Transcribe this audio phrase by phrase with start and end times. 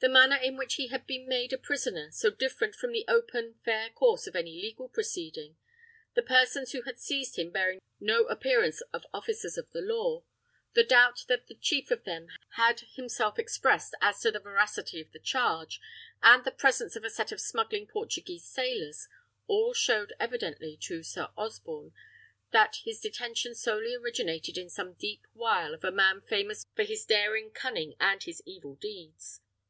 [0.00, 3.60] The manner in which he had been made a prisoner, so different from the open,
[3.64, 5.56] fair course of any legal proceeding,
[6.14, 10.24] the persons who had seized him bearing no appearance of officers of the law,
[10.72, 12.26] the doubt that the chief of them
[12.56, 15.80] had himself expressed as to the veracity of the charge,
[16.20, 19.06] and the presence of a set of smuggling Portuguese sailors,
[19.46, 21.92] all showed evidently to Sir Osborne
[22.50, 27.04] that his detention solely originated in some deep wile of a man famous for his
[27.04, 29.40] daring cunning and his evil deeds.